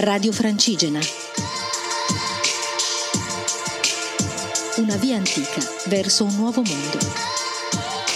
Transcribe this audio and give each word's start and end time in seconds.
Radio 0.00 0.30
Francigena. 0.30 1.00
Una 4.76 4.94
via 4.94 5.16
antica 5.16 5.60
verso 5.86 6.22
un 6.22 6.36
nuovo 6.36 6.62
mondo. 6.64 6.98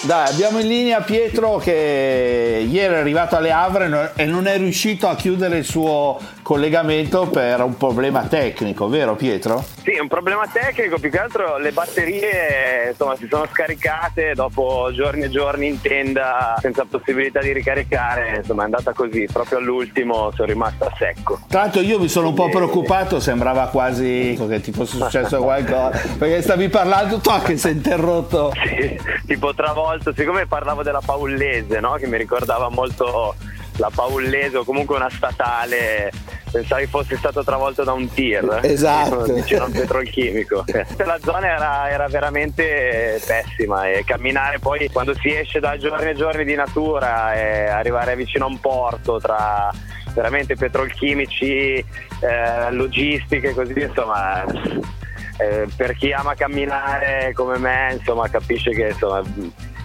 Dai, 0.03 0.29
abbiamo 0.29 0.61
in 0.61 0.69
linea 0.69 1.01
Pietro 1.01 1.57
che 1.57 2.65
ieri 2.71 2.95
è 2.95 2.99
arrivato 2.99 3.35
alle 3.35 3.51
Havre 3.51 4.13
e 4.15 4.27
non 4.27 4.47
è 4.47 4.57
riuscito 4.59 5.09
a 5.09 5.17
chiudere 5.17 5.59
il 5.59 5.65
suo 5.65 6.21
collegamento 6.43 7.29
per 7.29 7.61
un 7.63 7.77
problema 7.77 8.23
tecnico, 8.23 8.89
vero 8.89 9.15
Pietro? 9.15 9.65
Sì, 9.83 9.99
un 10.01 10.09
problema 10.09 10.47
tecnico, 10.47 10.99
più 10.99 11.11
che 11.11 11.19
altro 11.19 11.57
le 11.59 11.73
batterie 11.73 12.89
insomma, 12.91 13.17
si 13.17 13.27
sono 13.29 13.47
scaricate 13.51 14.33
dopo 14.35 14.91
giorni 14.93 15.23
e 15.23 15.31
giorni 15.31 15.69
in 15.69 15.81
tenda 15.81 16.57
senza 16.61 16.85
possibilità 16.89 17.41
di 17.41 17.53
ricaricare, 17.53 18.39
insomma 18.39 18.63
è 18.63 18.65
andata 18.67 18.93
così, 18.93 19.27
proprio 19.33 19.59
all'ultimo 19.59 20.31
sono 20.35 20.49
rimasto 20.49 20.85
a 20.85 20.93
secco. 20.99 21.41
Tra 21.49 21.61
l'altro 21.63 21.81
io 21.81 21.99
mi 21.99 22.09
sono 22.09 22.29
un 22.29 22.35
po' 22.35 22.49
preoccupato, 22.49 23.21
sembrava 23.21 23.69
quasi 23.69 24.39
che 24.49 24.61
ti 24.61 24.73
fosse 24.73 24.97
successo 24.97 25.41
qualcosa, 25.43 25.91
perché 26.19 26.43
stavi 26.43 26.69
parlando, 26.69 27.19
tu 27.19 27.31
che 27.43 27.57
sei 27.57 27.73
interrotto. 27.73 28.53
Sì, 28.67 28.99
tipo 29.27 29.55
travolto, 29.55 30.13
siccome 30.13 30.47
parlavo 30.47 30.83
della 30.83 31.01
Paullese, 31.05 31.81
no? 31.81 31.95
che 31.95 32.07
mi 32.07 32.17
ricordava 32.17 32.69
molto 32.69 33.35
la 33.77 33.91
Paullese 33.95 34.59
o 34.59 34.65
comunque 34.65 34.97
una 34.97 35.11
statale 35.11 36.11
pensavi 36.53 36.87
fosse 36.87 37.17
stato 37.17 37.43
travolto 37.43 37.83
da 37.83 37.93
un 37.93 38.13
tir. 38.13 38.61
Esatto. 38.63 39.25
Vicino 39.33 39.63
a 39.63 39.67
un 39.67 39.73
petrolchimico. 39.73 40.65
La 40.99 41.19
zona 41.23 41.47
era, 41.47 41.91
era, 41.91 42.07
veramente 42.09 43.21
pessima 43.27 43.89
e 43.89 44.05
camminare 44.05 44.59
poi 44.59 44.91
quando 44.91 45.15
si 45.15 45.35
esce 45.35 45.61
da 45.61 45.77
giorni 45.79 46.11
e 46.11 46.15
giorni 46.15 46.45
di 46.45 46.55
natura 46.55 47.35
e 47.35 47.69
arrivare 47.69 48.15
vicino 48.15 48.45
a 48.45 48.49
un 48.49 48.61
porto 48.61 49.19
tra 49.19 49.71
veramente 50.15 50.57
petrolchimici 50.57 51.75
eh, 51.75 52.71
logistiche 52.71 53.55
così 53.55 53.81
insomma 53.81 54.45
eh, 54.45 55.67
per 55.75 55.97
chi 55.97 56.13
ama 56.13 56.35
camminare 56.35 57.33
come 57.35 57.57
me 57.57 57.95
insomma 57.99 58.29
capisce 58.29 58.73
che 58.73 58.89
insomma 58.89 59.23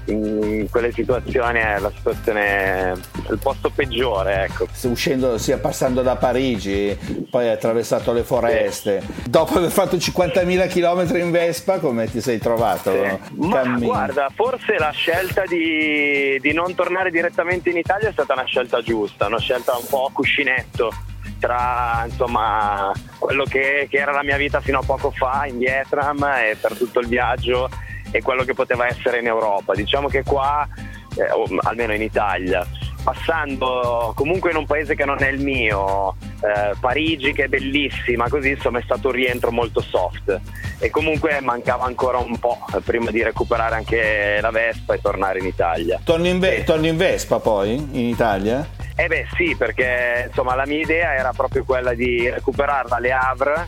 in 0.08 0.67
quelle 0.69 0.91
situazioni 0.91 1.59
è 1.59 1.80
la 1.80 1.91
situazione 1.95 2.94
il 3.30 3.39
posto 3.41 3.69
peggiore 3.69 4.45
ecco. 4.45 4.67
uscendo 4.83 5.38
sia 5.38 5.58
passando 5.58 6.02
da 6.02 6.16
Parigi 6.16 6.97
poi 7.30 7.45
hai 7.45 7.53
attraversato 7.53 8.14
le 8.14 8.23
foreste 8.23 9.02
sì. 9.02 9.30
dopo 9.30 9.58
aver 9.58 9.72
fatto 9.72 9.97
50.000 9.97 10.69
km 10.69 11.17
in 11.17 11.31
Vespa 11.31 11.80
come 11.80 12.09
ti 12.09 12.22
sei 12.22 12.38
trovato? 12.39 12.91
Sì. 12.91 13.36
ma 13.47 13.77
guarda 13.80 14.30
forse 14.33 14.77
la 14.77 14.91
scelta 14.91 15.44
di, 15.45 16.38
di 16.39 16.53
non 16.53 16.73
tornare 16.75 17.11
direttamente 17.11 17.69
in 17.69 17.77
Italia 17.77 18.09
è 18.09 18.11
stata 18.11 18.33
una 18.33 18.45
scelta 18.45 18.81
giusta 18.81 19.27
una 19.27 19.39
scelta 19.39 19.75
un 19.75 19.86
po' 19.89 20.09
cuscinetto 20.14 20.92
tra 21.39 22.05
insomma 22.09 22.92
quello 23.19 23.44
che, 23.44 23.88
che, 23.89 23.97
era 23.97 24.11
la 24.11 24.23
mia 24.23 24.38
vita 24.38 24.61
fino 24.61 24.80
a 24.80 24.83
poco 24.83 25.11
fa 25.11 25.45
in 25.45 25.58
Vietnam 25.59 26.23
e 26.23 26.58
per 26.59 26.75
tutto 26.75 26.99
il 26.99 27.08
viaggio 27.08 27.69
e 28.17 28.21
quello 28.21 28.43
che 28.43 28.53
poteva 28.53 28.87
essere 28.87 29.19
in 29.19 29.27
Europa. 29.27 29.73
Diciamo 29.73 30.07
che 30.07 30.23
qua, 30.23 30.67
eh, 31.15 31.31
o 31.31 31.45
almeno 31.61 31.93
in 31.93 32.01
Italia, 32.01 32.65
passando 33.03 34.11
comunque 34.15 34.51
in 34.51 34.57
un 34.57 34.65
paese 34.65 34.95
che 34.95 35.05
non 35.05 35.21
è 35.23 35.29
il 35.29 35.41
mio, 35.41 36.15
eh, 36.41 36.75
Parigi 36.79 37.31
che 37.31 37.45
è 37.45 37.47
bellissima, 37.47 38.27
così 38.27 38.49
insomma 38.49 38.79
è 38.79 38.83
stato 38.83 39.07
un 39.07 39.13
rientro 39.13 39.51
molto 39.51 39.81
soft 39.81 40.39
e 40.79 40.89
comunque 40.89 41.39
mancava 41.41 41.85
ancora 41.85 42.17
un 42.17 42.37
po' 42.37 42.59
prima 42.83 43.09
di 43.09 43.23
recuperare 43.23 43.75
anche 43.75 44.39
la 44.41 44.52
Vespa 44.52 44.93
e 44.93 44.99
tornare 45.02 45.39
in 45.39 45.45
Italia. 45.45 45.99
Torni 46.03 46.29
in, 46.29 46.39
ve- 46.39 46.63
torni 46.65 46.89
in 46.89 46.97
Vespa 46.97 47.39
poi 47.39 47.75
in 47.75 48.07
Italia? 48.07 48.67
Eh 48.95 49.07
beh 49.07 49.27
sì, 49.35 49.55
perché 49.55 50.25
insomma 50.27 50.55
la 50.55 50.65
mia 50.65 50.81
idea 50.81 51.15
era 51.15 51.31
proprio 51.31 51.63
quella 51.63 51.93
di 51.93 52.29
recuperarla 52.29 52.97
alle 52.97 53.11
Havre 53.11 53.67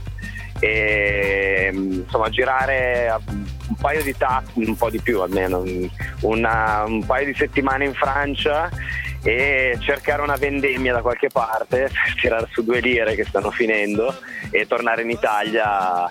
e 0.59 1.69
insomma 1.73 2.29
girare 2.29 3.15
un 3.25 3.75
paio 3.75 4.03
di 4.03 4.15
tappe, 4.17 4.51
un 4.55 4.75
po' 4.75 4.89
di 4.89 4.99
più 4.99 5.21
almeno, 5.21 5.63
una, 6.21 6.83
un 6.85 7.05
paio 7.05 7.25
di 7.25 7.33
settimane 7.33 7.85
in 7.85 7.93
Francia 7.93 8.69
e 9.23 9.77
cercare 9.79 10.21
una 10.21 10.35
vendemmia 10.35 10.93
da 10.93 11.01
qualche 11.01 11.29
parte 11.31 11.89
per 11.91 11.91
tirare 12.19 12.47
su 12.51 12.63
due 12.63 12.79
lire 12.79 13.15
che 13.15 13.25
stanno 13.25 13.51
finendo 13.51 14.13
e 14.49 14.65
tornare 14.65 15.01
in 15.01 15.09
Italia 15.09 16.09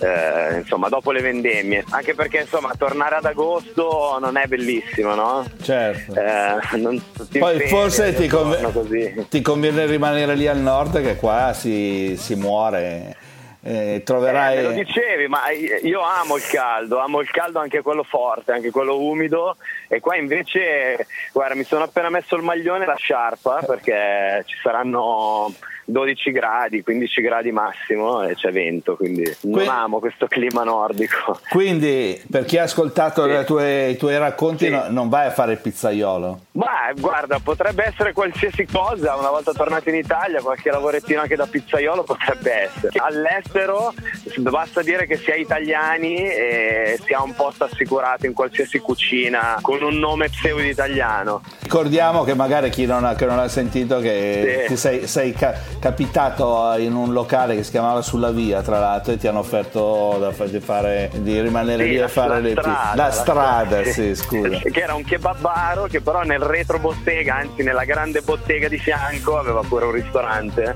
eh, 0.00 0.58
insomma 0.58 0.88
dopo 0.88 1.12
le 1.12 1.20
vendemmie. 1.20 1.84
Anche 1.90 2.14
perché 2.14 2.40
insomma 2.40 2.72
tornare 2.76 3.16
ad 3.16 3.24
agosto 3.24 4.18
non 4.20 4.36
è 4.36 4.46
bellissimo 4.46 5.14
no? 5.14 5.44
certo. 5.62 6.14
Eh, 6.14 6.76
non, 6.78 7.00
poi 7.38 7.60
forse 7.68 8.14
ti, 8.14 8.28
conv- 8.28 9.28
ti, 9.28 9.40
conviene 9.40 9.86
rimanere 9.86 10.34
lì 10.34 10.46
al 10.46 10.58
nord 10.58 11.02
che 11.02 11.16
qua 11.16 11.52
si, 11.52 12.16
si 12.18 12.34
muore 12.34 13.16
eh, 13.66 14.02
troverai... 14.04 14.58
Eh, 14.58 14.62
me 14.62 14.62
lo 14.62 14.72
dicevi, 14.72 15.26
ma 15.26 15.50
io 15.50 16.02
amo 16.02 16.36
il 16.36 16.46
caldo, 16.46 16.98
amo 16.98 17.20
il 17.20 17.30
caldo 17.30 17.60
anche 17.60 17.80
quello 17.80 18.02
forte, 18.02 18.52
anche 18.52 18.70
quello 18.70 19.02
umido. 19.02 19.56
E 19.88 20.00
qua 20.00 20.16
invece, 20.16 21.06
guarda, 21.32 21.54
mi 21.54 21.64
sono 21.64 21.84
appena 21.84 22.10
messo 22.10 22.36
il 22.36 22.42
maglione 22.42 22.84
e 22.84 22.86
la 22.86 22.94
sciarpa 22.94 23.62
perché 23.66 24.42
ci 24.44 24.56
saranno 24.62 25.50
12 25.84 26.30
gradi, 26.30 26.82
15 26.82 27.20
gradi 27.20 27.52
massimo 27.52 28.22
e 28.22 28.34
c'è 28.34 28.50
vento, 28.50 28.96
quindi 28.96 29.24
non 29.42 29.52
quindi, 29.52 29.68
amo 29.68 29.98
questo 29.98 30.26
clima 30.26 30.64
nordico. 30.64 31.40
Quindi 31.50 32.20
per 32.30 32.44
chi 32.44 32.58
ha 32.58 32.64
ascoltato 32.64 33.24
sì. 33.28 33.44
tue, 33.44 33.88
i 33.90 33.96
tuoi 33.96 34.18
racconti 34.18 34.64
sì. 34.66 34.70
no, 34.70 34.86
non 34.88 35.08
vai 35.08 35.26
a 35.26 35.30
fare 35.30 35.52
il 35.52 35.58
pizzaiolo? 35.58 36.40
Ma 36.52 36.92
guarda, 36.96 37.38
potrebbe 37.38 37.86
essere 37.86 38.12
qualsiasi 38.12 38.66
cosa, 38.66 39.16
una 39.16 39.30
volta 39.30 39.52
tornato 39.52 39.88
in 39.88 39.96
Italia, 39.96 40.40
qualche 40.40 40.70
lavorettino 40.70 41.20
anche 41.20 41.36
da 41.36 41.46
pizzaiolo 41.46 42.02
potrebbe 42.04 42.52
essere. 42.52 42.98
All'estero 42.98 43.92
basta 44.38 44.82
dire 44.82 45.06
che 45.06 45.16
si 45.16 45.30
è 45.30 45.36
italiani 45.36 46.16
e 46.16 46.98
si 47.04 47.12
ha 47.12 47.22
un 47.22 47.34
posto 47.34 47.64
assicurato 47.64 48.26
in 48.26 48.32
qualsiasi 48.32 48.78
cucina 48.78 49.58
con 49.60 49.82
un 49.82 49.98
nome 49.98 50.28
pseudo 50.28 50.62
italiano. 50.62 51.42
Ricordiamo 51.62 52.24
che 52.24 52.34
magari 52.34 52.70
chi 52.70 52.86
non 52.86 53.04
ha, 53.04 53.14
che 53.14 53.26
non 53.26 53.38
ha 53.38 53.48
sentito 53.48 53.98
che 54.00 54.62
sì. 54.62 54.68
ti 54.68 54.76
sei, 54.76 55.06
sei 55.06 55.32
capitato 55.84 56.74
in 56.78 56.94
un 56.94 57.12
locale 57.12 57.54
che 57.56 57.62
si 57.62 57.70
chiamava 57.70 58.00
Sulla 58.00 58.30
Via, 58.30 58.62
tra 58.62 58.78
l'altro, 58.78 59.12
e 59.12 59.18
ti 59.18 59.26
hanno 59.26 59.40
offerto 59.40 60.16
da, 60.18 60.32
fare, 60.32 61.10
di 61.16 61.38
rimanere 61.42 61.84
sì, 61.84 61.90
lì 61.90 62.00
a 62.00 62.08
fare 62.08 62.40
le 62.40 62.52
strada, 62.52 62.94
la, 62.94 63.04
la 63.04 63.10
strada, 63.10 63.84
sì, 63.84 64.14
scusa. 64.14 64.60
Che 64.60 64.80
era 64.80 64.94
un 64.94 65.04
kebabaro 65.04 65.84
che 65.84 66.00
però 66.00 66.22
nel 66.22 66.40
retro 66.40 66.78
bottega, 66.78 67.34
anzi 67.34 67.62
nella 67.62 67.84
grande 67.84 68.22
bottega 68.22 68.66
di 68.66 68.78
fianco, 68.78 69.36
aveva 69.36 69.60
pure 69.60 69.84
un 69.84 69.92
ristorante 69.92 70.74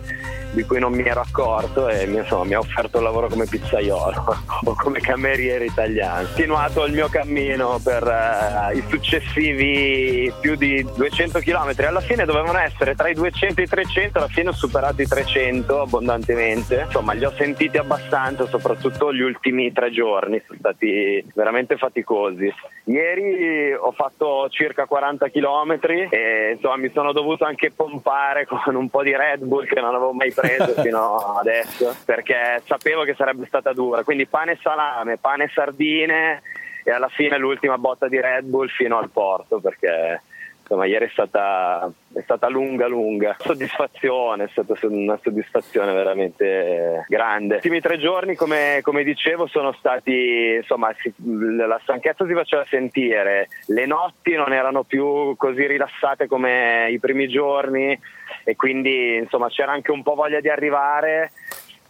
di 0.51 0.63
cui 0.65 0.79
non 0.79 0.93
mi 0.93 1.03
ero 1.03 1.21
accorto 1.21 1.89
e 1.89 2.05
insomma, 2.05 2.45
mi 2.45 2.53
ha 2.53 2.59
offerto 2.59 2.99
il 2.99 3.05
lavoro 3.05 3.29
come 3.29 3.47
pizzaiolo 3.47 4.37
o 4.65 4.75
come 4.75 5.01
cameriere 5.01 5.67
italiano. 5.67 6.23
Ho 6.23 6.27
continuato 6.27 6.85
il 6.85 6.93
mio 6.93 7.09
cammino 7.09 7.79
per 7.83 8.03
uh, 8.03 8.77
i 8.77 8.83
successivi 8.89 10.33
più 10.41 10.55
di 10.57 10.85
200 10.97 11.41
km, 11.41 11.73
alla 11.87 12.01
fine 12.01 12.25
dovevano 12.25 12.59
essere 12.59 12.95
tra 12.95 13.09
i 13.09 13.15
200 13.15 13.61
e 13.61 13.65
i 13.65 13.69
300, 13.69 14.19
alla 14.19 14.29
fine 14.29 14.49
ho 14.51 14.53
superato 14.53 15.03
i 15.03 15.07
300 15.07 15.83
abbondantemente, 15.83 16.85
insomma 16.87 17.13
li 17.13 17.25
ho 17.25 17.33
sentiti 17.37 17.77
abbastanza, 17.77 18.47
soprattutto 18.47 19.13
gli 19.13 19.21
ultimi 19.21 19.73
tre 19.73 19.91
giorni, 19.91 20.43
sono 20.47 20.59
stati 20.59 21.25
veramente 21.35 21.77
faticosi. 21.77 22.53
Ieri 22.85 23.75
ho 23.75 23.93
fatto 23.93 24.49
circa 24.49 24.87
40 24.87 25.29
km 25.29 25.79
e 26.11 26.53
insomma 26.55 26.77
mi 26.77 26.91
sono 26.93 27.13
dovuto 27.13 27.45
anche 27.45 27.71
pompare 27.71 28.47
con 28.47 28.75
un 28.75 28.89
po' 28.89 29.03
di 29.03 29.15
Red 29.15 29.45
Bull 29.45 29.67
che 29.67 29.81
non 29.81 29.95
avevo 29.95 30.13
mai 30.13 30.33
preso 30.33 30.73
fino 30.81 31.17
adesso 31.39 31.95
perché 32.05 32.63
sapevo 32.65 33.05
che 33.05 33.15
sarebbe 33.15 33.47
stata 33.47 33.73
dura. 33.73 34.03
Quindi 34.05 34.27
pane 34.49 34.53
e 34.53 34.59
salame, 34.63 35.17
pane 35.19 35.45
e 35.45 35.51
sardine 35.53 36.43
e 36.85 36.91
alla 36.91 37.09
fine 37.09 37.37
l'ultima 37.37 37.77
botta 37.77 38.09
di 38.09 38.21
Red 38.21 38.45
Bull 38.45 38.69
fino 38.69 38.99
al 38.99 39.11
porto 39.11 39.61
perché 39.61 40.23
insomma 40.61 40.87
ieri 40.87 41.07
è 41.07 41.09
stata, 41.11 41.91
è 42.15 42.21
stata 42.23 42.49
lunga 42.49 42.87
lunga. 42.87 43.37
Soddisfazione 43.39 44.45
è 44.45 44.49
stata 44.49 44.75
una 44.87 45.19
soddisfazione 45.23 45.93
veramente 45.93 47.05
grande. 47.09 47.55
Gli 47.55 47.57
ultimi 47.57 47.81
tre 47.81 47.99
giorni 47.99 48.37
come, 48.37 48.81
come 48.83 49.03
dicevo 49.03 49.47
sono 49.47 49.73
stati 49.73 50.57
insomma 50.57 50.95
si, 50.99 51.13
la 51.17 51.79
stanchezza 51.83 52.27
si 52.27 52.33
faceva 52.33 52.65
sentire. 52.65 53.49
Le 53.67 53.87
notti 53.87 54.35
non 54.35 54.53
erano 54.53 54.85
più 54.85 55.37
così 55.37 55.67
rilassate 55.67 56.27
come 56.27 56.89
i 56.91 56.99
primi 56.99 57.29
giorni 57.29 57.99
e 58.45 58.57
quindi 58.57 59.17
insomma 59.17 59.49
c'era 59.49 59.73
anche 59.73 59.91
un 59.91 60.03
po' 60.03 60.15
voglia 60.15 60.41
di 60.41 60.49
arrivare 60.49 61.33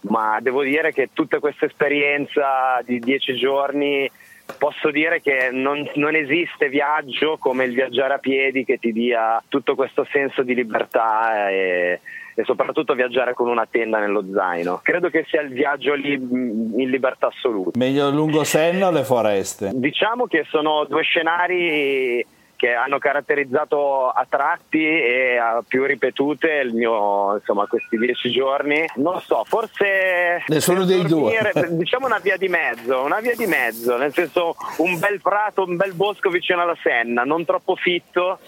ma 0.01 0.39
devo 0.41 0.63
dire 0.63 0.93
che 0.93 1.09
tutta 1.13 1.39
questa 1.39 1.65
esperienza 1.65 2.81
di 2.85 2.99
dieci 2.99 3.35
giorni 3.35 4.09
posso 4.57 4.89
dire 4.91 5.21
che 5.21 5.49
non, 5.51 5.87
non, 5.95 6.15
esiste 6.15 6.69
viaggio 6.69 7.37
come 7.37 7.65
il 7.65 7.73
viaggiare 7.73 8.15
a 8.15 8.17
piedi 8.17 8.65
che 8.65 8.77
ti 8.77 8.91
dia 8.91 9.41
tutto 9.47 9.75
questo 9.75 10.07
senso 10.11 10.41
di 10.41 10.55
libertà 10.55 11.49
e, 11.49 11.99
e, 12.33 12.43
soprattutto 12.43 12.95
viaggiare 12.95 13.33
con 13.33 13.47
una 13.47 13.67
tenda 13.69 13.99
nello 13.99 14.25
zaino. 14.33 14.79
Credo 14.81 15.09
che 15.09 15.25
sia 15.27 15.41
il 15.41 15.49
viaggio 15.49 15.93
lì 15.93 16.13
in 16.13 16.89
libertà 16.89 17.27
assoluta. 17.27 17.77
Meglio 17.77 18.09
lungo 18.09 18.43
senno 18.43 18.87
o 18.87 18.91
le 18.91 19.03
foreste? 19.03 19.71
Diciamo 19.73 20.25
che 20.25 20.45
sono 20.49 20.85
due 20.85 21.03
scenari 21.03 22.25
che 22.59 22.73
hanno 22.73 22.97
caratterizzato 22.97 24.09
a 24.09 24.25
tratti 24.27 24.83
e 24.83 25.37
a 25.37 25.63
più 25.65 25.85
ripetute 25.85 26.55
il 26.55 26.73
mio, 26.73 27.35
insomma, 27.35 27.65
questi 27.67 27.97
dieci 27.97 28.29
giorni. 28.31 28.83
Non 28.95 29.13
lo 29.13 29.19
so, 29.21 29.45
forse 29.45 30.43
nessuno 30.47 30.83
dei 30.83 31.05
dormire, 31.05 31.51
due. 31.53 31.77
diciamo 31.77 32.07
una 32.07 32.19
via 32.19 32.35
di 32.35 32.49
mezzo, 32.49 33.01
una 33.01 33.21
via 33.21 33.33
di 33.33 33.45
mezzo, 33.45 33.95
nel 33.95 34.11
senso 34.11 34.57
un 34.79 34.99
bel 34.99 35.21
prato, 35.21 35.63
un 35.63 35.77
bel 35.77 35.93
bosco 35.93 36.29
vicino 36.29 36.61
alla 36.61 36.75
Senna, 36.83 37.23
non 37.23 37.45
troppo 37.45 37.77
fitto. 37.77 38.39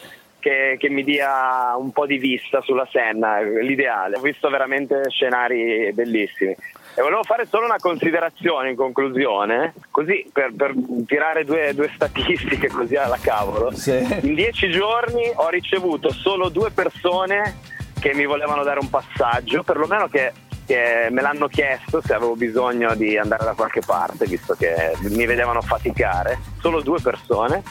Che, 0.42 0.76
che, 0.80 0.90
mi 0.90 1.04
dia 1.04 1.76
un 1.78 1.92
po' 1.92 2.08
di 2.08 2.18
vista 2.18 2.62
sulla 2.62 2.88
Senna, 2.92 3.42
l'ideale. 3.42 4.18
Ho 4.18 4.22
visto 4.22 4.50
veramente 4.50 5.08
scenari 5.10 5.92
bellissimi. 5.94 6.56
E 6.94 7.02
volevo 7.02 7.22
fare 7.24 7.46
solo 7.46 7.66
una 7.66 7.78
considerazione 7.78 8.72
in 8.72 8.76
conclusione, 8.76 9.74
così 9.92 10.28
per, 10.34 10.52
per 10.58 10.74
tirare 11.06 11.46
due, 11.46 11.74
due, 11.76 11.90
statistiche 11.94 12.68
così 12.70 12.96
alla 12.96 13.20
cavolo. 13.22 13.72
Sì. 13.72 14.04
In 14.24 14.34
dieci 14.34 14.70
giorni 14.72 15.32
ho 15.34 15.48
ricevuto 15.50 16.12
solo 16.12 16.50
due 16.50 16.72
persone 16.72 17.60
che 18.00 18.14
mi 18.16 18.26
volevano 18.26 18.64
dare 18.64 18.80
un 18.80 18.90
passaggio, 18.90 19.62
perlomeno 19.62 20.08
che, 20.08 20.34
che 20.66 21.08
me 21.12 21.22
l'hanno 21.22 21.48
chiesto 21.48 22.02
se 22.02 22.14
avevo 22.14 22.36
bisogno 22.36 22.96
di 22.96 23.16
andare 23.16 23.46
da 23.46 23.54
qualche 23.54 23.82
parte, 23.86 24.26
visto 24.26 24.56
che 24.56 24.94
mi 25.02 25.26
vedevano 25.28 25.62
faticare. 25.62 26.40
Solo 26.60 26.82
due 26.82 27.00
persone. 27.00 27.62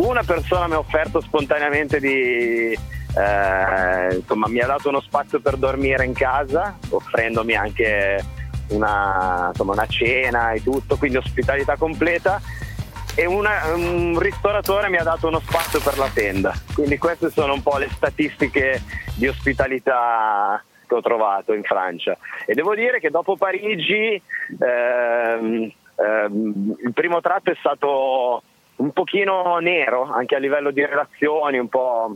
Una 0.00 0.22
persona 0.22 0.66
mi 0.66 0.74
ha 0.74 0.78
offerto 0.78 1.20
spontaneamente 1.20 2.00
di 2.00 2.72
eh, 2.72 4.14
insomma, 4.14 4.48
mi 4.48 4.60
ha 4.60 4.66
dato 4.66 4.88
uno 4.88 5.00
spazio 5.02 5.40
per 5.40 5.56
dormire 5.56 6.06
in 6.06 6.14
casa, 6.14 6.78
offrendomi 6.88 7.54
anche 7.54 8.24
una, 8.68 9.48
insomma, 9.50 9.72
una 9.72 9.86
cena 9.86 10.52
e 10.52 10.62
tutto, 10.62 10.96
quindi 10.96 11.18
ospitalità 11.18 11.76
completa. 11.76 12.40
E 13.14 13.26
una, 13.26 13.74
un 13.74 14.18
ristoratore 14.18 14.88
mi 14.88 14.96
ha 14.96 15.02
dato 15.02 15.28
uno 15.28 15.40
spazio 15.40 15.80
per 15.80 15.98
la 15.98 16.08
tenda. 16.08 16.54
Quindi 16.72 16.96
queste 16.96 17.28
sono 17.28 17.52
un 17.52 17.62
po' 17.62 17.76
le 17.76 17.90
statistiche 17.90 18.82
di 19.16 19.28
ospitalità 19.28 20.64
che 20.86 20.94
ho 20.94 21.02
trovato 21.02 21.52
in 21.52 21.62
Francia. 21.62 22.16
E 22.46 22.54
devo 22.54 22.74
dire 22.74 23.00
che 23.00 23.10
dopo 23.10 23.36
Parigi 23.36 24.20
ehm, 24.58 25.72
ehm, 25.96 26.76
il 26.84 26.92
primo 26.94 27.20
tratto 27.20 27.50
è 27.50 27.56
stato 27.58 28.42
un 28.80 28.92
pochino 28.92 29.58
nero, 29.58 30.04
anche 30.04 30.34
a 30.34 30.38
livello 30.38 30.70
di 30.70 30.84
relazioni, 30.84 31.58
un 31.58 31.68
po', 31.68 32.14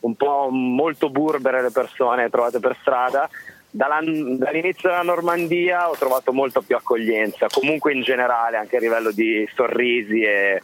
un 0.00 0.14
po 0.16 0.48
molto 0.50 1.10
burbere 1.10 1.62
le 1.62 1.70
persone 1.70 2.30
trovate 2.30 2.60
per 2.60 2.76
strada 2.80 3.28
dall'inizio 3.74 4.88
della 4.88 5.02
Normandia 5.02 5.90
ho 5.90 5.96
trovato 5.96 6.32
molto 6.32 6.62
più 6.62 6.76
accoglienza, 6.76 7.48
comunque 7.50 7.92
in 7.92 8.02
generale 8.02 8.56
anche 8.56 8.76
a 8.76 8.80
livello 8.80 9.10
di 9.10 9.48
sorrisi 9.52 10.20
e, 10.20 10.62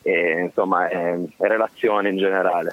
e, 0.00 0.42
insomma, 0.42 0.86
e, 0.86 1.24
e 1.38 1.48
relazioni 1.48 2.10
in 2.10 2.18
generale. 2.18 2.72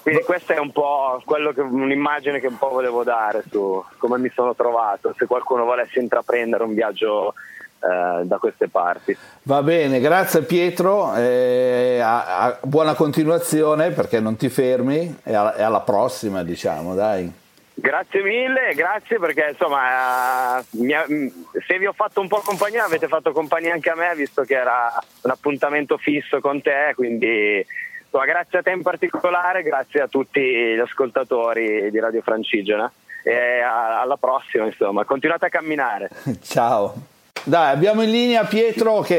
Quindi 0.00 0.22
questa 0.22 0.54
è 0.54 0.58
un 0.58 0.72
po' 0.72 1.22
che, 1.26 1.60
un'immagine 1.60 2.40
che 2.40 2.46
un 2.46 2.56
po' 2.56 2.70
volevo 2.70 3.04
dare 3.04 3.42
su 3.50 3.84
come 3.98 4.16
mi 4.16 4.30
sono 4.30 4.54
trovato, 4.54 5.14
se 5.18 5.26
qualcuno 5.26 5.64
volesse 5.64 6.00
intraprendere 6.00 6.64
un 6.64 6.72
viaggio 6.72 7.34
eh, 7.78 8.24
da 8.24 8.38
queste 8.38 8.68
parti. 8.68 9.16
Va 9.42 9.62
bene, 9.62 10.00
grazie 10.00 10.42
Pietro, 10.42 11.14
eh, 11.14 12.00
a, 12.02 12.38
a 12.38 12.58
buona 12.62 12.94
continuazione 12.94 13.90
perché 13.90 14.20
non 14.20 14.36
ti 14.36 14.48
fermi 14.48 15.18
e, 15.22 15.34
a, 15.34 15.54
e 15.56 15.62
alla 15.62 15.80
prossima 15.80 16.42
diciamo, 16.42 16.94
dai. 16.94 17.44
Grazie 17.78 18.22
mille, 18.22 18.72
grazie 18.74 19.18
perché 19.18 19.48
insomma 19.50 20.64
se 20.70 21.78
vi 21.78 21.84
ho 21.86 21.92
fatto 21.92 22.22
un 22.22 22.28
po' 22.28 22.40
compagnia 22.42 22.84
avete 22.84 23.06
fatto 23.06 23.32
compagnia 23.32 23.74
anche 23.74 23.90
a 23.90 23.94
me 23.94 24.14
visto 24.14 24.44
che 24.44 24.54
era 24.54 24.90
un 25.20 25.30
appuntamento 25.30 25.98
fisso 25.98 26.40
con 26.40 26.62
te, 26.62 26.92
quindi 26.94 27.64
insomma, 28.02 28.24
grazie 28.24 28.60
a 28.60 28.62
te 28.62 28.70
in 28.70 28.80
particolare, 28.80 29.62
grazie 29.62 30.00
a 30.00 30.08
tutti 30.08 30.40
gli 30.40 30.78
ascoltatori 30.78 31.90
di 31.90 32.00
Radio 32.00 32.22
Francigena 32.22 32.90
e 33.22 33.60
alla 33.60 34.16
prossima 34.16 34.64
insomma, 34.64 35.04
continuate 35.04 35.44
a 35.44 35.50
camminare. 35.50 36.08
Ciao. 36.42 37.14
Dai, 37.48 37.70
abbiamo 37.70 38.02
in 38.02 38.10
linea 38.10 38.42
Pietro 38.42 39.02
che 39.02 39.14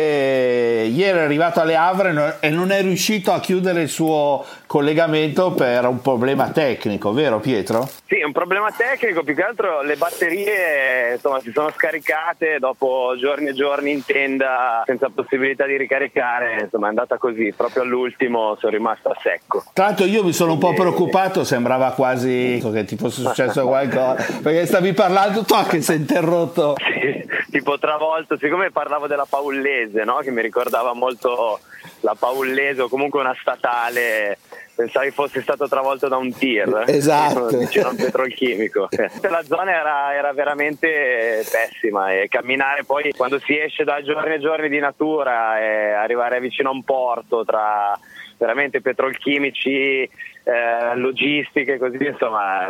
ieri 0.93 1.17
è 1.17 1.21
arrivato 1.21 1.61
alle 1.61 1.77
Havre 1.77 2.39
e 2.41 2.49
non 2.49 2.71
è 2.71 2.81
riuscito 2.81 3.31
a 3.31 3.39
chiudere 3.39 3.83
il 3.83 3.87
suo 3.87 4.43
collegamento 4.65 5.53
per 5.53 5.85
un 5.85 6.01
problema 6.01 6.49
tecnico, 6.49 7.13
vero 7.13 7.39
Pietro? 7.39 7.87
Sì, 8.05 8.21
un 8.21 8.33
problema 8.33 8.69
tecnico, 8.75 9.23
più 9.23 9.33
che 9.33 9.43
altro 9.43 9.81
le 9.81 9.95
batterie 9.95 11.13
insomma, 11.13 11.39
si 11.39 11.51
sono 11.53 11.71
scaricate 11.71 12.57
dopo 12.59 13.15
giorni 13.17 13.47
e 13.47 13.53
giorni 13.53 13.91
in 13.91 14.03
tenda 14.03 14.83
senza 14.85 15.09
possibilità 15.09 15.65
di 15.65 15.77
ricaricare, 15.77 16.63
insomma 16.63 16.87
è 16.87 16.89
andata 16.89 17.17
così, 17.17 17.53
proprio 17.55 17.83
all'ultimo 17.83 18.57
sono 18.59 18.73
rimasto 18.73 19.07
a 19.07 19.17
secco. 19.23 19.63
Tra 19.71 19.85
l'altro 19.85 20.03
io 20.03 20.25
mi 20.25 20.33
sono 20.33 20.51
un 20.51 20.59
po' 20.59 20.73
preoccupato, 20.73 21.45
sembrava 21.45 21.91
quasi 21.91 22.61
che 22.73 22.83
ti 22.83 22.97
fosse 22.97 23.21
successo 23.21 23.65
qualcosa, 23.65 24.15
perché 24.43 24.65
stavi 24.65 24.91
parlando, 24.91 25.45
tu 25.45 25.55
che 25.69 25.81
sei 25.81 25.95
interrotto. 25.95 26.75
Sì, 26.97 27.23
tipo 27.51 27.77
travolto, 27.77 28.16
siccome 28.39 28.71
parlavo 28.71 29.07
della 29.07 29.25
Paullese, 29.27 30.03
no? 30.03 30.17
che 30.17 30.31
mi 30.31 30.41
ricordava 30.41 30.93
molto 30.93 31.59
la 32.01 32.15
Paullese 32.17 32.81
o 32.81 32.89
comunque 32.89 33.19
una 33.19 33.35
statale 33.39 34.37
pensavi 34.77 35.09
fosse 35.09 35.41
stato 35.41 35.67
travolto 35.67 36.07
da 36.07 36.17
un 36.17 36.31
tir. 36.31 36.83
Esatto. 36.85 37.47
Vicino 37.47 37.87
a 37.87 37.89
un 37.89 37.95
petrolchimico. 37.95 38.87
La 39.27 39.43
zona 39.43 39.71
era, 39.71 40.13
era, 40.13 40.33
veramente 40.33 41.43
pessima 41.49 42.11
e 42.11 42.27
camminare 42.27 42.83
poi 42.83 43.11
quando 43.13 43.39
si 43.39 43.57
esce 43.57 43.83
da 43.83 44.03
giorni 44.03 44.35
e 44.35 44.39
giorni 44.39 44.69
di 44.69 44.77
natura 44.77 45.59
e 45.59 45.91
arrivare 45.93 46.39
vicino 46.39 46.69
a 46.69 46.73
un 46.73 46.83
porto 46.83 47.43
tra 47.43 47.97
veramente 48.37 48.81
petrolchimici 48.81 50.03
eh, 50.43 50.95
logistiche 50.95 51.79
così 51.79 52.05
insomma 52.05 52.69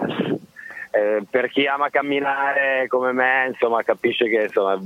eh, 0.92 1.24
per 1.30 1.50
chi 1.50 1.68
ama 1.68 1.90
camminare 1.90 2.88
come 2.88 3.12
me 3.12 3.48
insomma 3.50 3.84
capisce 3.84 4.30
che 4.30 4.44
insomma 4.44 4.80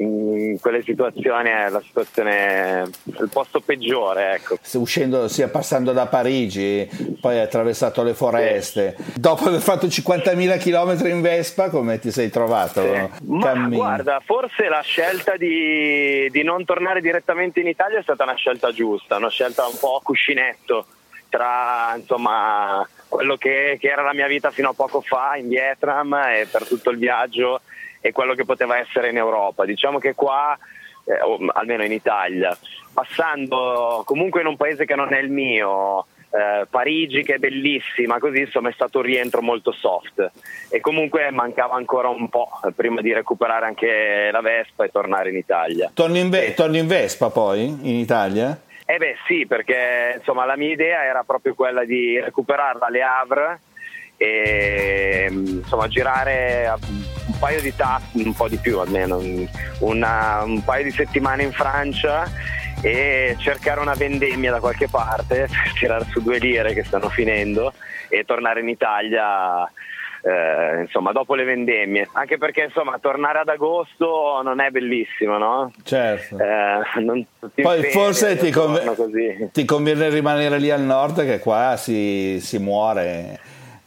in 0.00 0.58
quelle 0.60 0.82
situazioni 0.82 1.48
è 1.48 1.68
la 1.70 1.80
situazione 1.80 2.88
il 3.04 3.28
posto 3.32 3.60
peggiore 3.60 4.34
ecco. 4.34 4.58
uscendo 4.74 5.26
sia 5.26 5.48
passando 5.48 5.92
da 5.92 6.06
Parigi 6.06 6.88
poi 7.20 7.36
hai 7.36 7.42
attraversato 7.42 8.02
le 8.04 8.14
foreste 8.14 8.94
sì. 8.96 9.20
dopo 9.20 9.48
aver 9.48 9.60
fatto 9.60 9.86
50.000 9.86 10.58
km 10.58 11.06
in 11.08 11.20
Vespa 11.20 11.68
come 11.68 11.98
ti 11.98 12.12
sei 12.12 12.30
trovato? 12.30 12.80
Sì. 12.82 13.26
ma 13.26 13.68
guarda 13.68 14.20
forse 14.24 14.68
la 14.68 14.82
scelta 14.82 15.36
di, 15.36 16.28
di 16.30 16.42
non 16.44 16.64
tornare 16.64 17.00
direttamente 17.00 17.58
in 17.60 17.66
Italia 17.66 17.98
è 17.98 18.02
stata 18.02 18.22
una 18.22 18.36
scelta 18.36 18.70
giusta 18.70 19.16
una 19.16 19.30
scelta 19.30 19.66
un 19.66 19.76
po' 19.80 19.96
a 19.96 20.00
cuscinetto 20.02 20.86
tra 21.28 21.94
insomma 21.96 22.86
quello 23.08 23.36
che, 23.36 23.78
che 23.80 23.88
era 23.88 24.02
la 24.02 24.14
mia 24.14 24.26
vita 24.28 24.50
fino 24.50 24.68
a 24.68 24.74
poco 24.74 25.00
fa 25.00 25.36
in 25.36 25.48
Vietnam 25.48 26.12
e 26.14 26.46
per 26.50 26.66
tutto 26.66 26.90
il 26.90 26.98
viaggio 26.98 27.60
e 28.00 28.12
quello 28.12 28.34
che 28.34 28.44
poteva 28.44 28.78
essere 28.78 29.10
in 29.10 29.16
Europa. 29.16 29.64
Diciamo 29.64 29.98
che 29.98 30.14
qua, 30.14 30.56
eh, 31.04 31.20
o 31.22 31.38
almeno 31.52 31.84
in 31.84 31.92
Italia, 31.92 32.56
passando 32.92 34.02
comunque 34.04 34.40
in 34.40 34.46
un 34.46 34.56
paese 34.56 34.84
che 34.84 34.94
non 34.94 35.12
è 35.12 35.18
il 35.18 35.30
mio, 35.30 36.06
eh, 36.30 36.66
Parigi 36.68 37.22
che 37.22 37.34
è 37.34 37.38
bellissima, 37.38 38.18
così 38.18 38.40
insomma 38.40 38.68
è 38.68 38.72
stato 38.72 38.98
un 38.98 39.04
rientro 39.04 39.40
molto 39.40 39.72
soft 39.72 40.30
e 40.68 40.80
comunque 40.80 41.30
mancava 41.30 41.74
ancora 41.74 42.08
un 42.08 42.28
po' 42.28 42.48
prima 42.76 43.00
di 43.00 43.12
recuperare 43.12 43.66
anche 43.66 44.28
la 44.30 44.40
Vespa 44.40 44.84
e 44.84 44.90
tornare 44.90 45.30
in 45.30 45.36
Italia. 45.36 45.90
Torni 45.94 46.20
in, 46.20 46.30
ve- 46.30 46.54
torni 46.54 46.78
in 46.78 46.86
Vespa 46.86 47.30
poi 47.30 47.64
in 47.66 47.96
Italia? 47.96 48.60
Eh 48.84 48.96
beh 48.96 49.16
sì, 49.26 49.46
perché 49.46 50.14
insomma 50.16 50.44
la 50.44 50.56
mia 50.56 50.72
idea 50.72 51.04
era 51.04 51.22
proprio 51.22 51.54
quella 51.54 51.84
di 51.84 52.18
recuperarla 52.18 52.86
alle 52.86 53.02
Havre 53.02 53.60
e 54.18 55.28
insomma 55.30 55.86
girare 55.86 56.74
un 57.26 57.38
paio 57.38 57.60
di 57.60 57.74
tappe, 57.74 58.20
un 58.20 58.34
po' 58.34 58.48
di 58.48 58.56
più 58.56 58.80
almeno, 58.80 59.20
una, 59.78 60.42
un 60.42 60.62
paio 60.64 60.84
di 60.84 60.90
settimane 60.90 61.44
in 61.44 61.52
Francia 61.52 62.26
e 62.82 63.36
cercare 63.38 63.80
una 63.80 63.94
vendemmia 63.94 64.50
da 64.50 64.60
qualche 64.60 64.88
parte 64.88 65.46
per 65.46 65.72
tirare 65.78 66.04
su 66.10 66.20
due 66.20 66.38
lire 66.38 66.74
che 66.74 66.84
stanno 66.84 67.08
finendo 67.08 67.72
e 68.08 68.24
tornare 68.24 68.60
in 68.60 68.68
Italia 68.68 69.70
eh, 70.22 70.80
insomma 70.82 71.12
dopo 71.12 71.36
le 71.36 71.44
vendemmie. 71.44 72.08
Anche 72.12 72.38
perché 72.38 72.64
insomma 72.64 72.98
tornare 72.98 73.38
ad 73.38 73.48
agosto 73.48 74.40
non 74.42 74.60
è 74.60 74.70
bellissimo 74.70 75.38
no? 75.38 75.72
certo. 75.84 76.38
Eh, 76.38 77.00
non, 77.02 77.24
poi 77.54 77.84
forse 77.84 78.36
ti, 78.36 78.50
conv- 78.50 79.52
ti, 79.52 79.64
conviene 79.64 80.08
rimanere 80.08 80.58
lì 80.58 80.70
al 80.70 80.82
nord 80.82 81.24
che 81.24 81.38
qua 81.38 81.76
si, 81.76 82.40
si 82.40 82.58
muore 82.58 83.38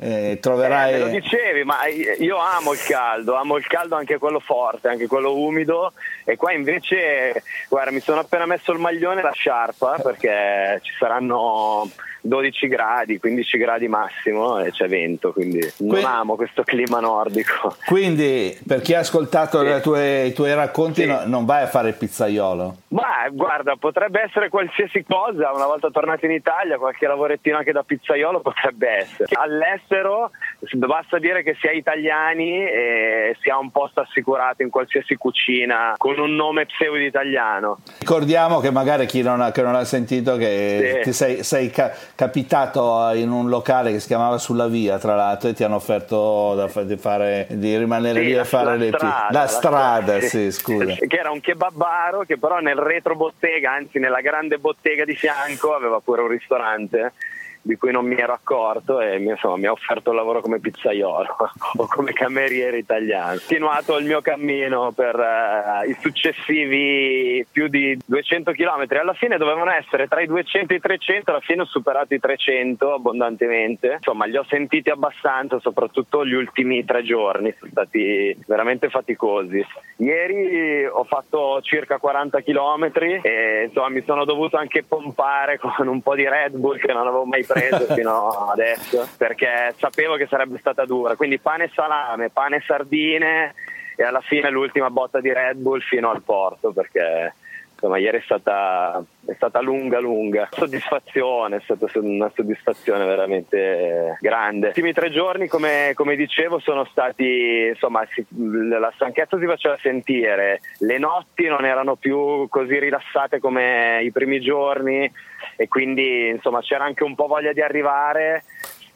eh, 0.03 0.39
troverai... 0.41 0.93
Eh, 0.95 0.99
lo 0.99 1.07
dicevi, 1.09 1.63
ma 1.63 1.85
io 1.85 2.37
amo 2.37 2.73
il 2.73 2.83
caldo, 2.83 3.35
amo 3.35 3.57
il 3.57 3.67
caldo 3.67 3.95
anche 3.95 4.17
quello 4.17 4.39
forte, 4.39 4.87
anche 4.87 5.05
quello 5.05 5.37
umido. 5.37 5.93
E 6.25 6.37
qua 6.37 6.53
invece, 6.53 7.43
guarda, 7.69 7.91
mi 7.91 7.99
sono 7.99 8.21
appena 8.21 8.47
messo 8.47 8.71
il 8.71 8.79
maglione 8.79 9.19
e 9.19 9.23
la 9.23 9.31
sciarpa 9.31 9.99
perché 10.01 10.79
ci 10.81 10.91
saranno 10.97 11.87
12 12.21 12.67
gradi, 12.67 13.19
15 13.19 13.57
gradi 13.57 13.87
massimo 13.87 14.59
e 14.59 14.71
c'è 14.71 14.87
vento, 14.87 15.33
quindi 15.33 15.59
non 15.79 16.03
amo 16.05 16.35
questo 16.35 16.63
clima 16.63 16.99
nordico. 16.99 17.75
Quindi, 17.85 18.57
per 18.65 18.81
chi 18.81 18.93
ha 18.93 18.99
ascoltato 18.99 19.59
Sì. 19.65 19.81
tue- 19.81 20.25
i 20.25 20.33
tuoi 20.33 20.53
racconti, 20.53 21.01
Sì. 21.01 21.07
no- 21.07 21.23
non 21.25 21.45
vai 21.45 21.63
a 21.63 21.67
fare 21.67 21.89
il 21.89 21.95
pizzaiolo. 21.95 22.75
Ma 22.89 23.27
guarda, 23.31 23.75
potrebbe 23.75 24.21
essere 24.21 24.49
qualsiasi 24.49 25.03
cosa, 25.07 25.51
una 25.53 25.65
volta 25.65 25.89
tornato 25.89 26.25
in 26.25 26.31
Italia, 26.31 26.77
qualche 26.77 27.07
lavorettino 27.07 27.57
anche 27.57 27.71
da 27.71 27.83
pizzaiolo 27.83 28.39
potrebbe 28.41 28.89
essere. 28.89 29.27
All'estero 29.33 30.31
basta 30.73 31.17
dire 31.17 31.43
che 31.43 31.55
si 31.59 31.67
è 31.67 31.71
italiani 31.71 32.63
e 32.63 33.35
si 33.41 33.49
ha 33.49 33.57
un 33.57 33.71
posto 33.71 34.01
assicurato 34.01 34.61
in 34.61 34.69
qualsiasi 34.69 35.15
cucina 35.15 35.93
con 35.97 36.19
un 36.19 36.35
nome 36.35 36.65
pseudo 36.65 36.97
italiano. 37.03 37.79
Ricordiamo 37.99 38.59
che 38.59 38.71
magari 38.71 39.05
chi 39.05 39.21
non 39.21 39.41
ha, 39.41 39.51
che 39.51 39.61
non 39.61 39.75
ha 39.75 39.83
sentito 39.83 40.35
che 40.37 40.93
Sì. 40.97 41.01
ti 41.09 41.13
sei, 41.13 41.43
sei 41.43 41.69
ca- 41.69 41.91
capitato 42.21 43.09
in 43.15 43.31
un 43.31 43.49
locale 43.49 43.91
che 43.91 43.99
si 43.99 44.05
chiamava 44.05 44.37
Sulla 44.37 44.67
Via, 44.67 44.99
tra 44.99 45.15
l'altro, 45.15 45.49
e 45.49 45.53
ti 45.53 45.63
hanno 45.63 45.77
offerto 45.77 46.69
di, 46.83 46.95
fare, 46.95 47.47
di 47.49 47.75
rimanere 47.75 48.19
Sì, 48.19 48.25
lì 48.27 48.37
a 48.37 48.43
fare 48.43 48.77
le 48.77 48.89
strada, 48.89 49.27
La 49.31 49.39
la 49.39 49.47
strada, 49.47 50.01
strada, 50.01 50.19
sì. 50.19 50.51
scusa. 50.51 50.93
che 51.07 51.17
era 51.17 51.31
un 51.31 51.39
kebabaro 51.39 52.21
che 52.21 52.37
però 52.37 52.59
nel 52.59 52.75
retro 52.75 53.15
bottega, 53.15 53.71
anzi 53.71 53.97
nella 53.97 54.21
grande 54.21 54.59
bottega 54.59 55.03
di 55.03 55.15
fianco 55.15 55.73
aveva 55.73 55.99
pure 55.99 56.21
un 56.21 56.27
ristorante 56.27 57.13
di 57.61 57.75
cui 57.75 57.91
non 57.91 58.05
mi 58.05 58.15
ero 58.17 58.33
accorto 58.33 58.99
e 58.99 59.17
insomma, 59.17 59.57
mi 59.57 59.65
ha 59.67 59.71
offerto 59.71 60.09
il 60.09 60.15
lavoro 60.15 60.41
come 60.41 60.59
pizzaiolo 60.59 61.35
o 61.77 61.87
come 61.87 62.13
cameriere 62.13 62.77
italiano. 62.77 63.33
Ho 63.33 63.37
continuato 63.37 63.97
il 63.97 64.05
mio 64.05 64.21
cammino 64.21 64.91
per 64.91 65.15
eh, 65.15 65.89
i 65.89 65.97
successivi 65.99 67.45
più 67.51 67.67
di 67.67 67.97
200 68.03 68.51
km, 68.51 68.85
alla 68.99 69.13
fine 69.13 69.37
dovevano 69.37 69.71
essere 69.71 70.07
tra 70.07 70.21
i 70.21 70.27
200 70.27 70.73
e 70.73 70.75
i 70.77 70.79
300, 70.79 71.31
alla 71.31 71.39
fine 71.39 71.61
ho 71.61 71.65
superato 71.65 72.13
i 72.13 72.19
300 72.19 72.93
abbondantemente, 72.93 73.93
insomma 73.93 74.25
li 74.25 74.37
ho 74.37 74.45
sentiti 74.47 74.89
abbastanza, 74.89 75.59
soprattutto 75.59 76.25
gli 76.25 76.33
ultimi 76.33 76.83
tre 76.85 77.03
giorni, 77.03 77.53
sono 77.57 77.71
stati 77.71 78.35
veramente 78.47 78.89
faticosi. 78.89 79.65
Ieri 79.97 80.85
ho 80.85 81.03
fatto 81.03 81.61
circa 81.61 81.97
40 81.97 82.41
km 82.41 82.91
e 83.21 83.65
insomma 83.67 83.89
mi 83.89 84.01
sono 84.03 84.25
dovuto 84.25 84.57
anche 84.57 84.83
pompare 84.83 85.59
con 85.59 85.87
un 85.87 86.01
po' 86.01 86.15
di 86.15 86.27
Red 86.27 86.55
Bull 86.55 86.79
che 86.79 86.91
non 86.91 87.07
avevo 87.07 87.25
mai 87.25 87.43
preso 87.51 87.85
fino 87.93 88.49
adesso 88.51 89.07
perché 89.17 89.73
sapevo 89.77 90.15
che 90.15 90.27
sarebbe 90.27 90.57
stata 90.59 90.85
dura. 90.85 91.15
Quindi 91.15 91.39
pane 91.39 91.65
e 91.65 91.71
salame, 91.73 92.29
pane 92.29 92.57
e 92.57 92.63
sardine 92.65 93.53
e 93.95 94.03
alla 94.03 94.21
fine 94.21 94.49
l'ultima 94.49 94.89
botta 94.89 95.19
di 95.19 95.31
Red 95.33 95.57
Bull 95.57 95.79
fino 95.79 96.09
al 96.09 96.21
porto 96.21 96.71
perché 96.71 97.33
insomma 97.81 97.97
ieri 97.97 98.19
è 98.19 98.21
stata, 98.21 99.03
è 99.25 99.33
stata 99.33 99.59
lunga 99.59 99.99
lunga. 99.99 100.47
Soddisfazione 100.51 101.57
è 101.57 101.61
stata 101.61 101.87
una 101.95 102.31
soddisfazione 102.33 103.05
veramente 103.05 104.17
grande. 104.21 104.67
Gli 104.67 104.69
ultimi 104.69 104.93
tre 104.93 105.09
giorni 105.09 105.47
come, 105.47 105.91
come 105.95 106.15
dicevo 106.15 106.59
sono 106.59 106.85
stati 106.85 107.69
insomma 107.69 108.05
si- 108.11 108.25
la 108.69 108.91
stanchezza 108.93 109.39
si 109.39 109.45
faceva 109.45 109.77
sentire. 109.81 110.61
Le 110.79 110.97
notti 110.99 111.47
non 111.47 111.65
erano 111.65 111.95
più 111.95 112.47
così 112.49 112.77
rilassate 112.77 113.39
come 113.39 114.01
i 114.03 114.11
primi 114.11 114.39
giorni 114.39 115.11
e 115.61 115.67
quindi 115.67 116.29
insomma 116.29 116.61
c'era 116.61 116.85
anche 116.85 117.03
un 117.03 117.13
po' 117.13 117.27
voglia 117.27 117.53
di 117.53 117.61
arrivare 117.61 118.43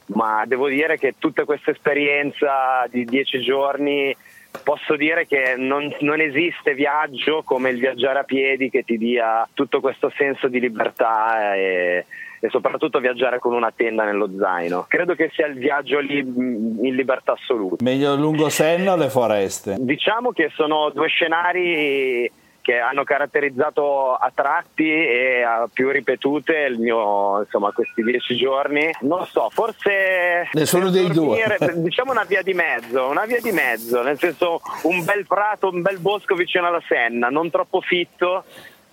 ma 0.08 0.44
devo 0.48 0.68
dire 0.68 0.98
che 0.98 1.14
tutta 1.20 1.46
questa 1.46 1.70
esperienza 1.70 2.86
di 2.90 3.06
dieci 3.06 3.40
giorni 3.40 4.16
posso 4.64 4.96
dire 4.96 5.28
che 5.28 5.54
non, 5.58 5.94
non 6.00 6.20
esiste 6.22 6.74
viaggio 6.74 7.44
come 7.44 7.70
il 7.70 7.78
viaggiare 7.78 8.20
a 8.20 8.24
piedi 8.24 8.72
che 8.72 8.84
ti 8.84 8.98
dia 8.98 9.48
tutto 9.54 9.80
questo 9.80 10.12
senso 10.18 10.48
di 10.48 10.60
libertà 10.60 11.56
e, 11.56 12.06
e 12.40 12.50
soprattutto 12.50 13.00
viaggiare 13.00 13.38
con 13.38 13.54
una 13.54 13.72
tenda 13.76 14.06
nello 14.06 14.30
zaino. 14.36 14.86
Credo 14.88 15.14
che 15.14 15.30
sia 15.34 15.46
il 15.46 15.58
viaggio 15.58 16.00
lì 16.00 16.18
in 16.18 16.96
libertà 16.96 17.34
assoluta. 17.34 17.84
Meglio 17.84 18.14
il 18.14 18.20
lungo 18.20 18.50
senno 18.50 18.94
o 18.94 18.96
le 18.96 19.10
foreste? 19.10 19.76
Diciamo 19.78 20.32
che 20.32 20.50
sono 20.56 20.90
due 20.90 21.10
scenari 21.10 22.32
che 22.66 22.80
hanno 22.80 23.04
caratterizzato 23.04 24.16
a 24.16 24.32
tratti 24.34 24.90
e 24.90 25.44
a 25.44 25.70
più 25.72 25.92
ripetute 25.92 26.66
il 26.68 26.80
mio, 26.80 27.42
insomma, 27.42 27.72
questi 27.72 28.02
dieci 28.02 28.36
giorni. 28.36 28.90
Non 29.02 29.24
so, 29.28 29.52
forse 29.52 30.50
Nessuno 30.52 30.90
dei 30.90 31.12
due. 31.12 31.46
dormire, 31.46 31.80
diciamo 31.80 32.10
una 32.12 32.24
via 32.24 32.42
di 32.42 32.56
mezzo, 32.56 33.06
una 33.06 33.26
via 33.26 33.40
di 33.40 33.52
mezzo, 33.52 34.02
nel 34.02 34.18
senso 34.18 34.62
un 34.82 35.04
bel 35.04 35.28
prato, 35.28 35.70
un 35.70 35.84
bel 35.84 36.00
bosco 36.00 36.34
vicino 36.34 36.66
alla 36.66 36.82
Senna, 36.88 37.30
non 37.30 37.52
troppo 37.52 37.82
fitto. 37.82 38.44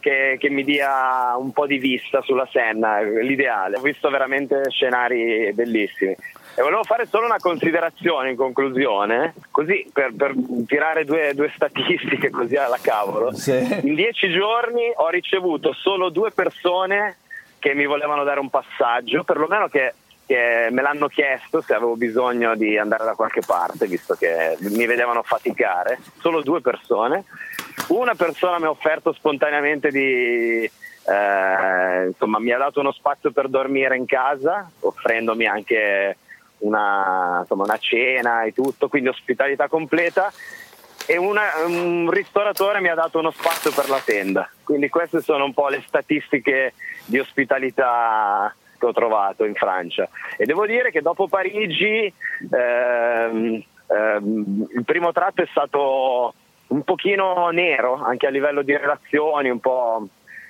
Che, 0.03 0.37
che 0.37 0.51
mi 0.51 0.65
dia 0.65 1.37
un 1.39 1.53
po' 1.53 1.65
di 1.65 1.79
vista 1.79 2.23
sulla 2.23 2.49
Senna, 2.51 3.01
l'ideale. 3.03 3.77
Ho 3.77 3.81
visto 3.81 4.11
veramente 4.11 4.69
scenari 4.69 5.53
bellissimi. 5.55 6.11
E 6.11 6.61
volevo 6.61 6.83
fare 6.83 7.07
solo 7.07 7.27
una 7.27 7.39
considerazione 7.39 8.31
in 8.31 8.37
conclusione, 8.37 9.33
così 9.53 9.89
per, 9.93 10.13
per 10.17 10.35
tirare 10.67 11.05
due, 11.05 11.35
due 11.35 11.53
statistiche 11.55 12.31
così 12.31 12.57
alla 12.57 12.81
cavolo. 12.83 13.33
Sì. 13.33 13.53
In 13.85 13.95
dieci 13.95 14.29
giorni 14.33 14.93
ho 14.93 15.09
ricevuto 15.09 15.73
solo 15.73 16.09
due 16.09 16.33
persone 16.33 17.19
che 17.61 17.73
mi 17.73 17.87
volevano 17.87 18.25
dare 18.25 18.41
un 18.41 18.51
passaggio, 18.51 19.23
perlomeno 19.23 19.69
che, 19.69 19.95
che 20.27 20.67
me 20.73 20.83
l'hanno 20.83 21.07
chiesto 21.07 21.61
se 21.61 21.75
avevo 21.75 21.95
bisogno 21.95 22.57
di 22.57 22.77
andare 22.77 23.05
da 23.05 23.15
qualche 23.15 23.43
parte, 23.47 23.87
visto 23.87 24.15
che 24.15 24.57
mi 24.59 24.85
vedevano 24.85 25.23
faticare. 25.23 26.01
Solo 26.19 26.43
due 26.43 26.61
persone. 26.61 27.25
Una 27.89 28.15
persona 28.15 28.59
mi 28.59 28.67
ha 28.67 28.71
offerto 28.71 29.13
spontaneamente 29.13 29.91
di... 29.91 30.65
eh, 30.65 32.07
insomma, 32.07 32.39
mi 32.39 32.53
ha 32.53 32.59
dato 32.59 32.81
uno 32.81 32.93
spazio 32.93 33.33
per 33.33 33.49
dormire 33.49 33.97
in 33.97 34.07
casa, 34.07 34.71
offrendomi 34.81 35.47
anche 35.47 36.17
una, 36.59 37.39
insomma, 37.41 37.65
una 37.65 37.79
cena 37.79 38.43
e 38.43 38.53
tutto, 38.53 38.89
quindi 38.89 39.09
ospitalità 39.09 39.69
completa 39.69 40.33
e 41.07 41.17
una- 41.17 41.67
un 41.67 42.09
ristoratore 42.11 42.81
mi 42.81 42.89
ha 42.89 42.95
dato 42.95 43.19
uno 43.19 43.33
spazio 43.33 43.73
per 43.73 43.89
la 43.89 44.01
tenda. 44.05 44.49
Quindi 44.63 44.89
queste 44.89 45.21
sono 45.21 45.45
un 45.45 45.53
po' 45.53 45.69
le 45.69 45.83
statistiche 45.87 46.75
di 47.05 47.19
ospitalità 47.19 48.55
che 48.79 48.87
ho 48.87 48.93
trovato 48.93 49.45
in 49.45 49.55
Francia. 49.55 50.09
E 50.37 50.45
devo 50.45 50.67
dire 50.67 50.91
che 50.91 51.03
dopo 51.03 51.27
Parigi 51.27 52.13
ehm, 52.51 53.63
ehm, 53.87 54.67
il 54.75 54.85
primo 54.85 55.13
tratto 55.13 55.43
è 55.43 55.47
stato 55.51 56.35
un 56.73 56.83
pochino 56.85 57.51
nero, 57.51 58.03
anche 58.03 58.27
a 58.27 58.31
livello 58.31 58.63
di 58.63 58.75
relazioni, 58.75 59.51
un 59.51 59.61
po', 59.61 60.07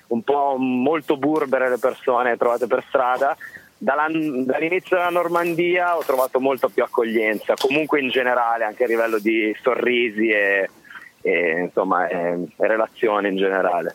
un 0.07 0.23
po' 0.23 0.57
molto 0.57 1.17
burbere 1.17 1.69
le 1.69 1.79
persone 1.79 2.37
trovate 2.37 2.67
per 2.67 2.85
strada. 2.87 3.37
Dall'inizio 3.77 4.97
della 4.97 5.11
Normandia 5.11 5.97
ho 5.97 6.05
trovato 6.05 6.39
molto 6.39 6.69
più 6.69 6.85
accoglienza, 6.85 7.55
comunque 7.61 7.99
in 8.01 8.11
generale, 8.11 8.63
anche 8.63 8.85
a 8.85 8.87
livello 8.87 9.19
di 9.19 9.53
sorrisi 9.61 10.29
e, 10.29 10.71
e, 11.21 11.63
insomma, 11.63 12.07
e- 12.07 12.47
e 12.57 12.67
relazioni 12.69 13.29
in 13.29 13.37
generale. 13.37 13.93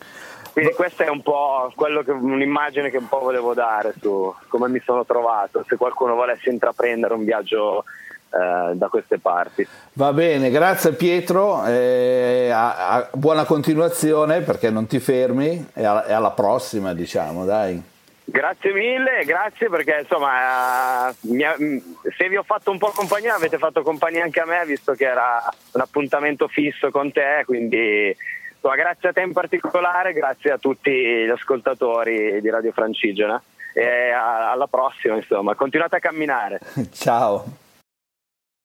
Quindi 0.51 0.73
questa 0.73 1.05
è 1.05 1.09
un 1.09 1.21
po' 1.21 1.71
quello 1.75 2.01
che, 2.01 2.11
un'immagine 2.11 2.89
che 2.89 2.97
un 2.97 3.07
po' 3.07 3.19
volevo 3.19 3.53
dare 3.53 3.93
su 4.01 4.33
come 4.49 4.67
mi 4.67 4.81
sono 4.83 5.05
trovato, 5.05 5.63
se 5.65 5.77
qualcuno 5.77 6.15
volesse 6.15 6.49
intraprendere 6.49 7.13
un 7.13 7.23
viaggio 7.23 7.85
eh, 8.31 8.75
da 8.75 8.87
queste 8.87 9.19
parti. 9.19 9.67
Va 9.93 10.13
bene, 10.13 10.49
grazie 10.49 10.93
Pietro, 10.93 11.65
eh, 11.65 12.49
a- 12.51 12.89
a- 12.89 13.09
buona 13.13 13.45
continuazione 13.45 14.41
perché 14.41 14.69
non 14.69 14.87
ti 14.87 14.99
fermi 14.99 15.67
e, 15.73 15.83
a- 15.85 16.05
e 16.07 16.13
alla 16.13 16.31
prossima 16.31 16.93
diciamo, 16.93 17.45
dai. 17.45 17.81
Grazie 18.29 18.73
mille, 18.73 19.23
grazie 19.23 19.69
perché 19.69 19.99
insomma 20.01 21.09
eh, 21.09 21.13
mi 21.21 21.43
ha- 21.43 21.55
mh, 21.57 21.81
se 22.17 22.27
vi 22.27 22.35
ho 22.35 22.43
fatto 22.43 22.71
un 22.71 22.77
po' 22.77 22.91
compagnia 22.93 23.35
avete 23.35 23.57
fatto 23.57 23.81
compagnia 23.83 24.23
anche 24.23 24.41
a 24.41 24.45
me 24.45 24.65
visto 24.65 24.93
che 24.95 25.05
era 25.05 25.41
un 25.71 25.79
appuntamento 25.81 26.49
fisso 26.49 26.91
con 26.91 27.09
te, 27.13 27.43
quindi 27.45 28.13
insomma, 28.53 28.75
grazie 28.75 29.09
a 29.09 29.13
te 29.13 29.21
in 29.21 29.31
particolare, 29.31 30.11
grazie 30.11 30.51
a 30.51 30.57
tutti 30.57 30.91
gli 30.91 31.29
ascoltatori 31.29 32.41
di 32.41 32.49
Radio 32.49 32.73
Francigena 32.73 33.41
e 33.73 34.09
alla 34.11 34.67
prossima 34.67 35.15
insomma, 35.15 35.55
continuate 35.55 35.95
a 35.95 35.99
camminare. 35.99 36.59
Ciao. 36.91 37.45